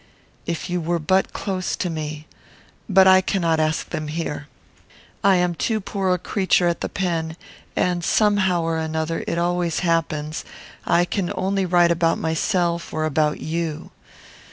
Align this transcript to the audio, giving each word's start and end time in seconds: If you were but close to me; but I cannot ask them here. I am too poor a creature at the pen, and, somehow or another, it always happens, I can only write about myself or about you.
If 0.47 0.67
you 0.67 0.81
were 0.81 0.97
but 0.97 1.31
close 1.31 1.75
to 1.75 1.87
me; 1.87 2.25
but 2.89 3.05
I 3.07 3.21
cannot 3.21 3.59
ask 3.59 3.89
them 3.91 4.07
here. 4.07 4.47
I 5.23 5.35
am 5.35 5.53
too 5.53 5.79
poor 5.79 6.11
a 6.11 6.17
creature 6.17 6.67
at 6.67 6.81
the 6.81 6.89
pen, 6.89 7.37
and, 7.75 8.03
somehow 8.03 8.63
or 8.63 8.77
another, 8.77 9.23
it 9.27 9.37
always 9.37 9.81
happens, 9.81 10.43
I 10.87 11.05
can 11.05 11.31
only 11.35 11.67
write 11.67 11.91
about 11.91 12.17
myself 12.17 12.91
or 12.91 13.05
about 13.05 13.41
you. 13.41 13.91